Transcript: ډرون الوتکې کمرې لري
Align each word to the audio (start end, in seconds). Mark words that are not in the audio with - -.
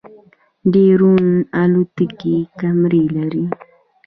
ډرون 0.73 1.25
الوتکې 1.61 2.37
کمرې 2.59 3.03
لري 3.17 3.45